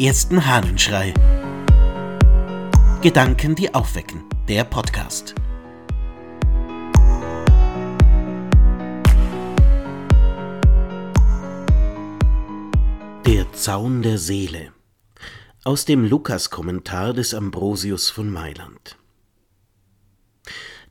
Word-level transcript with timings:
ersten 0.00 0.46
Hahnenschrei. 0.46 1.12
Gedanken, 3.02 3.54
die 3.54 3.74
aufwecken. 3.74 4.24
Der 4.48 4.64
Podcast. 4.64 5.34
Der 13.26 13.52
Zaun 13.52 14.00
der 14.00 14.16
Seele. 14.16 14.72
Aus 15.64 15.84
dem 15.84 16.06
Lukas-Kommentar 16.06 17.12
des 17.12 17.34
Ambrosius 17.34 18.08
von 18.08 18.30
Mailand. 18.30 18.96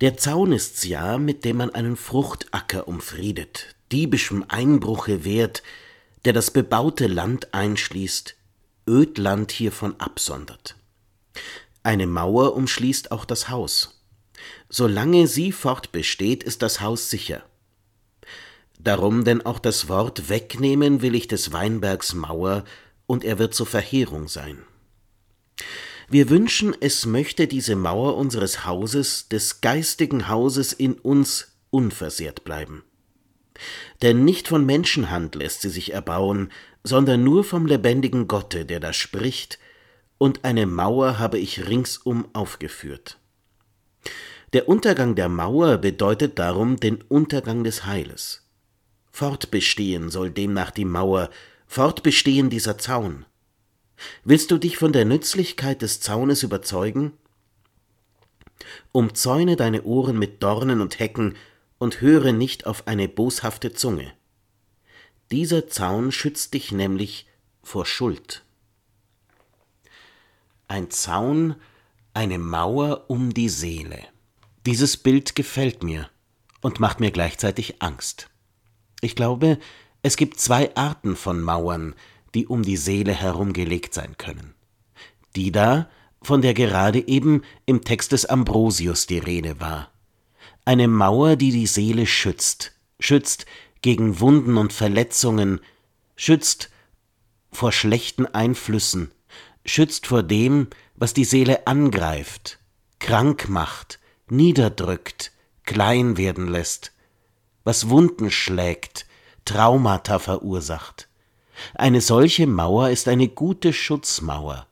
Der 0.01 0.17
Zaun 0.17 0.51
ist's 0.51 0.83
ja, 0.83 1.17
mit 1.17 1.45
dem 1.45 1.57
man 1.57 1.71
einen 1.71 1.95
Fruchtacker 1.95 2.87
umfriedet, 2.87 3.75
diebischem 3.91 4.45
Einbruche 4.47 5.25
wehrt, 5.25 5.63
der 6.25 6.33
das 6.33 6.51
bebaute 6.51 7.07
Land 7.07 7.55
einschließt, 7.55 8.35
Ödland 8.89 9.51
hiervon 9.51 9.95
absondert. 9.99 10.75
Eine 11.83 12.07
Mauer 12.07 12.55
umschließt 12.55 13.11
auch 13.11 13.23
das 13.23 13.49
Haus. 13.49 14.03
Solange 14.67 15.27
sie 15.27 15.51
fortbesteht, 15.51 16.43
ist 16.43 16.61
das 16.63 16.81
Haus 16.81 17.09
sicher. 17.09 17.43
Darum 18.79 19.23
denn 19.23 19.45
auch 19.45 19.59
das 19.59 19.87
Wort 19.89 20.29
wegnehmen 20.29 21.01
will 21.01 21.13
ich 21.13 21.27
des 21.27 21.53
Weinbergs 21.53 22.13
Mauer, 22.13 22.63
und 23.05 23.23
er 23.23 23.39
wird 23.39 23.53
zur 23.53 23.65
Verheerung 23.65 24.27
sein. 24.27 24.59
Wir 26.09 26.29
wünschen, 26.29 26.75
es 26.79 27.05
möchte 27.05 27.47
diese 27.47 27.75
Mauer 27.75 28.17
unseres 28.17 28.65
Hauses, 28.65 29.29
des 29.29 29.61
geistigen 29.61 30.27
Hauses 30.27 30.73
in 30.73 30.93
uns 30.93 31.53
unversehrt 31.69 32.43
bleiben. 32.43 32.83
Denn 34.01 34.23
nicht 34.23 34.47
von 34.47 34.65
Menschenhand 34.65 35.35
lässt 35.35 35.61
sie 35.61 35.69
sich 35.69 35.93
erbauen, 35.93 36.51
sondern 36.83 37.23
nur 37.23 37.43
vom 37.43 37.65
lebendigen 37.65 38.27
Gotte, 38.27 38.65
der 38.65 38.79
da 38.79 38.93
spricht, 38.93 39.59
und 40.17 40.43
eine 40.43 40.65
Mauer 40.65 41.17
habe 41.19 41.39
ich 41.39 41.67
ringsum 41.67 42.27
aufgeführt. 42.33 43.17
Der 44.53 44.67
Untergang 44.67 45.15
der 45.15 45.29
Mauer 45.29 45.77
bedeutet 45.77 46.39
darum 46.39 46.77
den 46.77 47.01
Untergang 47.03 47.63
des 47.63 47.85
Heiles. 47.85 48.47
Fortbestehen 49.11 50.09
soll 50.09 50.31
demnach 50.31 50.71
die 50.71 50.85
Mauer, 50.85 51.29
fortbestehen 51.67 52.49
dieser 52.49 52.77
Zaun. 52.77 53.25
Willst 54.23 54.49
du 54.51 54.57
dich 54.57 54.77
von 54.77 54.93
der 54.93 55.05
Nützlichkeit 55.05 55.81
des 55.81 55.99
Zaunes 55.99 56.43
überzeugen? 56.43 57.13
Umzäune 58.91 59.55
deine 59.55 59.83
Ohren 59.83 60.17
mit 60.17 60.41
Dornen 60.41 60.81
und 60.81 60.99
Hecken 60.99 61.35
und 61.77 62.01
höre 62.01 62.31
nicht 62.33 62.65
auf 62.65 62.87
eine 62.87 63.07
boshafte 63.07 63.73
Zunge. 63.73 64.11
Dieser 65.31 65.67
Zaun 65.67 66.11
schützt 66.11 66.53
dich 66.53 66.71
nämlich 66.71 67.27
vor 67.61 67.85
Schuld. 67.85 68.43
Ein 70.67 70.89
Zaun, 70.89 71.55
eine 72.13 72.39
Mauer 72.39 73.05
um 73.09 73.33
die 73.33 73.49
Seele. 73.49 73.99
Dieses 74.65 74.97
Bild 74.97 75.35
gefällt 75.35 75.83
mir 75.83 76.09
und 76.61 76.79
macht 76.79 76.99
mir 76.99 77.11
gleichzeitig 77.11 77.81
Angst. 77.81 78.29
Ich 79.01 79.15
glaube, 79.15 79.59
es 80.01 80.17
gibt 80.17 80.39
zwei 80.39 80.75
Arten 80.75 81.15
von 81.15 81.41
Mauern, 81.41 81.95
die 82.33 82.47
um 82.47 82.63
die 82.63 82.77
Seele 82.77 83.13
herumgelegt 83.13 83.93
sein 83.93 84.17
können. 84.17 84.53
Die 85.35 85.51
da, 85.51 85.89
von 86.21 86.41
der 86.41 86.53
gerade 86.53 87.07
eben 87.07 87.43
im 87.65 87.83
Text 87.83 88.11
des 88.11 88.25
Ambrosius 88.25 89.07
die 89.07 89.19
Rede 89.19 89.59
war. 89.59 89.91
Eine 90.65 90.87
Mauer, 90.87 91.35
die 91.35 91.51
die 91.51 91.67
Seele 91.67 92.05
schützt, 92.05 92.73
schützt 92.99 93.45
gegen 93.81 94.19
Wunden 94.19 94.57
und 94.57 94.73
Verletzungen, 94.73 95.61
schützt 96.15 96.69
vor 97.51 97.71
schlechten 97.71 98.25
Einflüssen, 98.25 99.11
schützt 99.65 100.07
vor 100.07 100.23
dem, 100.23 100.67
was 100.95 101.13
die 101.13 101.25
Seele 101.25 101.67
angreift, 101.67 102.59
krank 102.99 103.49
macht, 103.49 103.99
niederdrückt, 104.29 105.31
klein 105.63 106.17
werden 106.17 106.47
lässt, 106.47 106.91
was 107.63 107.89
Wunden 107.89 108.31
schlägt, 108.31 109.05
Traumata 109.45 110.19
verursacht. 110.19 111.07
Eine 111.73 112.01
solche 112.01 112.47
Mauer 112.47 112.89
ist 112.89 113.07
eine 113.07 113.27
gute 113.27 113.73
Schutzmauer, 113.73 114.67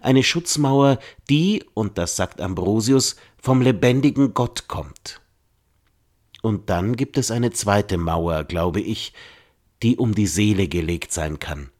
eine 0.00 0.22
Schutzmauer, 0.22 0.98
die, 1.28 1.64
und 1.74 1.98
das 1.98 2.16
sagt 2.16 2.40
Ambrosius, 2.40 3.16
vom 3.40 3.60
lebendigen 3.60 4.34
Gott 4.34 4.68
kommt. 4.68 5.20
Und 6.44 6.68
dann 6.68 6.94
gibt 6.94 7.16
es 7.16 7.30
eine 7.30 7.52
zweite 7.52 7.96
Mauer, 7.96 8.44
glaube 8.44 8.82
ich, 8.82 9.14
die 9.82 9.96
um 9.96 10.14
die 10.14 10.26
Seele 10.26 10.68
gelegt 10.68 11.10
sein 11.10 11.38
kann. 11.38 11.70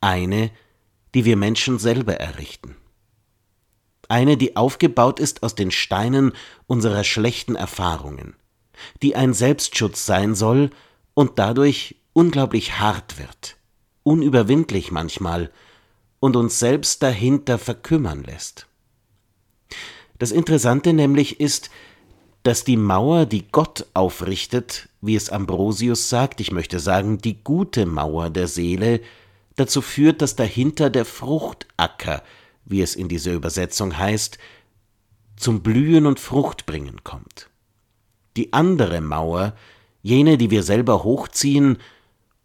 Eine, 0.00 0.50
die 1.14 1.24
wir 1.24 1.36
Menschen 1.36 1.78
selber 1.78 2.14
errichten. 2.14 2.74
Eine, 4.08 4.36
die 4.36 4.56
aufgebaut 4.56 5.20
ist 5.20 5.44
aus 5.44 5.54
den 5.54 5.70
Steinen 5.70 6.32
unserer 6.66 7.04
schlechten 7.04 7.54
Erfahrungen, 7.54 8.34
die 9.00 9.14
ein 9.14 9.32
Selbstschutz 9.32 10.06
sein 10.06 10.34
soll 10.34 10.70
und 11.14 11.38
dadurch 11.38 11.94
unglaublich 12.14 12.80
hart 12.80 13.16
wird, 13.20 13.58
unüberwindlich 14.02 14.90
manchmal 14.90 15.52
und 16.18 16.34
uns 16.34 16.58
selbst 16.58 17.00
dahinter 17.00 17.60
verkümmern 17.60 18.24
lässt. 18.24 18.66
Das 20.18 20.32
Interessante 20.32 20.92
nämlich 20.92 21.38
ist, 21.38 21.70
dass 22.42 22.64
die 22.64 22.76
Mauer, 22.76 23.26
die 23.26 23.46
Gott 23.50 23.86
aufrichtet, 23.94 24.88
wie 25.00 25.14
es 25.14 25.30
Ambrosius 25.30 26.08
sagt, 26.08 26.40
ich 26.40 26.50
möchte 26.50 26.80
sagen, 26.80 27.18
die 27.18 27.42
gute 27.42 27.86
Mauer 27.86 28.30
der 28.30 28.48
Seele, 28.48 29.00
dazu 29.56 29.80
führt, 29.80 30.22
dass 30.22 30.34
dahinter 30.34 30.90
der 30.90 31.04
Fruchtacker, 31.04 32.22
wie 32.64 32.82
es 32.82 32.96
in 32.96 33.08
dieser 33.08 33.32
Übersetzung 33.32 33.96
heißt, 33.96 34.38
zum 35.36 35.62
Blühen 35.62 36.06
und 36.06 36.20
Fruchtbringen 36.20 37.04
kommt. 37.04 37.48
Die 38.36 38.52
andere 38.52 39.00
Mauer, 39.00 39.54
jene, 40.02 40.38
die 40.38 40.50
wir 40.50 40.62
selber 40.62 41.04
hochziehen 41.04 41.78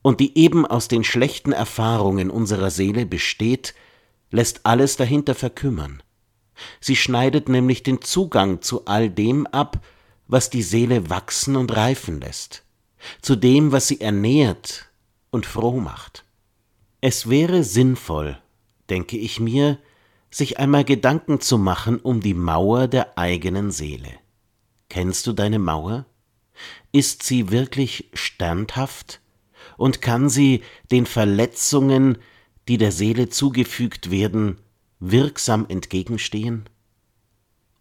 und 0.01 0.19
die 0.19 0.37
eben 0.37 0.65
aus 0.65 0.87
den 0.87 1.03
schlechten 1.03 1.53
Erfahrungen 1.53 2.29
unserer 2.29 2.71
Seele 2.71 3.05
besteht, 3.05 3.73
lässt 4.31 4.65
alles 4.65 4.97
dahinter 4.97 5.33
verkümmern. 5.33 6.03
Sie 6.79 6.95
schneidet 6.95 7.49
nämlich 7.49 7.83
den 7.83 8.01
Zugang 8.01 8.61
zu 8.61 8.85
all 8.85 9.09
dem 9.09 9.47
ab, 9.47 9.79
was 10.27 10.49
die 10.49 10.63
Seele 10.63 11.09
wachsen 11.09 11.55
und 11.55 11.75
reifen 11.75 12.19
lässt, 12.19 12.63
zu 13.21 13.35
dem, 13.35 13.71
was 13.71 13.87
sie 13.87 14.01
ernährt 14.01 14.89
und 15.29 15.45
froh 15.45 15.79
macht. 15.79 16.25
Es 17.01 17.29
wäre 17.29 17.63
sinnvoll, 17.63 18.37
denke 18.89 19.17
ich 19.17 19.39
mir, 19.39 19.77
sich 20.29 20.59
einmal 20.59 20.83
Gedanken 20.83 21.39
zu 21.39 21.57
machen 21.57 21.99
um 21.99 22.21
die 22.21 22.33
Mauer 22.33 22.87
der 22.87 23.17
eigenen 23.17 23.71
Seele. 23.71 24.11
Kennst 24.89 25.27
du 25.27 25.33
deine 25.33 25.59
Mauer? 25.59 26.05
Ist 26.91 27.23
sie 27.23 27.51
wirklich 27.51 28.09
standhaft 28.13 29.21
und 29.77 30.01
kann 30.01 30.29
sie 30.29 30.63
den 30.91 31.05
Verletzungen, 31.05 32.17
die 32.67 32.77
der 32.77 32.91
Seele 32.91 33.29
zugefügt 33.29 34.11
werden, 34.11 34.57
wirksam 34.99 35.65
entgegenstehen? 35.67 36.69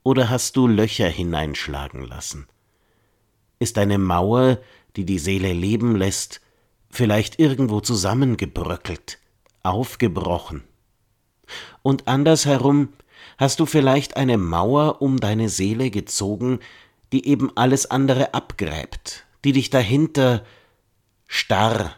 Oder 0.02 0.30
hast 0.30 0.56
du 0.56 0.66
Löcher 0.68 1.08
hineinschlagen 1.08 2.06
lassen? 2.06 2.46
Ist 3.58 3.78
eine 3.78 3.98
Mauer, 3.98 4.58
die 4.96 5.04
die 5.04 5.18
Seele 5.18 5.52
leben 5.52 5.96
lässt, 5.96 6.40
vielleicht 6.90 7.38
irgendwo 7.38 7.80
zusammengebröckelt, 7.80 9.18
aufgebrochen? 9.62 10.62
Und 11.82 12.08
andersherum 12.08 12.90
hast 13.38 13.60
du 13.60 13.66
vielleicht 13.66 14.16
eine 14.16 14.38
Mauer 14.38 15.00
um 15.02 15.18
deine 15.18 15.48
Seele 15.48 15.90
gezogen, 15.90 16.60
die 17.12 17.26
eben 17.26 17.56
alles 17.56 17.90
andere 17.90 18.34
abgräbt, 18.34 19.26
die 19.44 19.52
dich 19.52 19.70
dahinter 19.70 20.44
starr, 21.26 21.94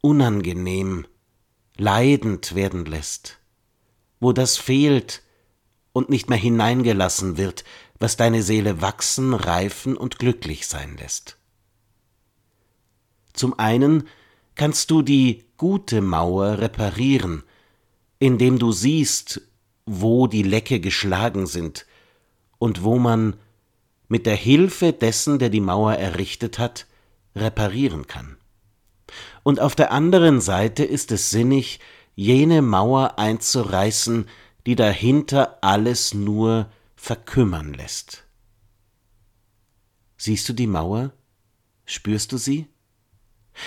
unangenehm, 0.00 1.06
leidend 1.76 2.54
werden 2.54 2.84
lässt, 2.84 3.37
wo 4.20 4.32
das 4.32 4.56
fehlt 4.56 5.22
und 5.92 6.10
nicht 6.10 6.28
mehr 6.28 6.38
hineingelassen 6.38 7.36
wird, 7.36 7.64
was 7.98 8.16
deine 8.16 8.42
Seele 8.42 8.80
wachsen, 8.80 9.34
reifen 9.34 9.96
und 9.96 10.18
glücklich 10.18 10.66
sein 10.66 10.96
lässt. 10.96 11.36
Zum 13.32 13.58
einen 13.58 14.08
kannst 14.54 14.90
du 14.90 15.02
die 15.02 15.44
gute 15.56 16.00
Mauer 16.00 16.58
reparieren, 16.58 17.42
indem 18.18 18.58
du 18.58 18.72
siehst, 18.72 19.40
wo 19.86 20.26
die 20.26 20.42
Lecke 20.42 20.80
geschlagen 20.80 21.46
sind 21.46 21.86
und 22.58 22.82
wo 22.82 22.98
man 22.98 23.36
mit 24.08 24.26
der 24.26 24.36
Hilfe 24.36 24.92
dessen, 24.92 25.38
der 25.38 25.50
die 25.50 25.60
Mauer 25.60 25.94
errichtet 25.94 26.58
hat, 26.58 26.86
reparieren 27.36 28.06
kann. 28.06 28.36
Und 29.42 29.60
auf 29.60 29.74
der 29.74 29.92
anderen 29.92 30.40
Seite 30.40 30.84
ist 30.84 31.12
es 31.12 31.30
sinnig, 31.30 31.80
jene 32.18 32.62
Mauer 32.62 33.16
einzureißen, 33.16 34.28
die 34.66 34.74
dahinter 34.74 35.58
alles 35.62 36.14
nur 36.14 36.68
verkümmern 36.96 37.74
lässt. 37.74 38.26
Siehst 40.16 40.48
du 40.48 40.52
die 40.52 40.66
Mauer? 40.66 41.12
Spürst 41.84 42.32
du 42.32 42.36
sie? 42.36 42.66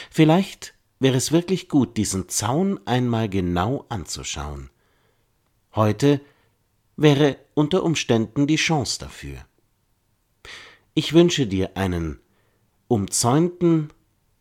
Vielleicht 0.09 0.74
wäre 1.00 1.15
es 1.15 1.31
wirklich 1.31 1.69
gut, 1.69 1.95
diesen 1.95 2.27
Zaun 2.27 2.86
einmal 2.86 3.30
genau 3.30 3.86
anzuschauen. 3.88 4.69
Heute 5.74 6.19
wäre 6.98 7.38
unter 7.53 7.83
Umständen 7.83 8.48
die 8.48 8.57
Chance 8.57 9.00
dafür. 9.00 9.45
Ich 10.94 11.13
wünsche 11.13 11.48
dir 11.48 11.77
einen 11.77 12.19
umzäunten, 12.89 13.94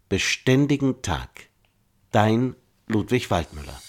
beständigen 0.08 1.00
Tag. 1.00 1.48
Dein 2.10 2.56
Ludwig 2.88 3.30
Waldmüller 3.30 3.80